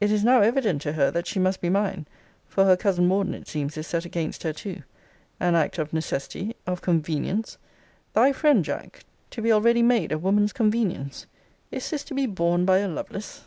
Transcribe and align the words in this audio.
It 0.00 0.10
is 0.10 0.24
now 0.24 0.40
evident 0.40 0.82
to 0.82 0.94
her, 0.94 1.12
that 1.12 1.28
she 1.28 1.38
must 1.38 1.60
be 1.60 1.70
mine 1.70 2.08
(for 2.48 2.64
her 2.64 2.76
cousin 2.76 3.06
Morden, 3.06 3.34
it 3.34 3.46
seems, 3.46 3.76
is 3.76 3.86
set 3.86 4.04
against 4.04 4.42
her 4.42 4.52
too) 4.52 4.82
an 5.38 5.54
act 5.54 5.78
of 5.78 5.92
necessity, 5.92 6.56
of 6.66 6.82
convenience! 6.82 7.56
thy 8.14 8.32
friend, 8.32 8.64
Jack, 8.64 9.04
to 9.30 9.40
be 9.40 9.52
already 9.52 9.80
made 9.84 10.10
a 10.10 10.18
woman's 10.18 10.52
convenience! 10.52 11.26
Is 11.70 11.88
this 11.88 12.02
to 12.06 12.14
be 12.14 12.26
borne 12.26 12.64
by 12.64 12.78
a 12.78 12.88
Lovelace? 12.88 13.44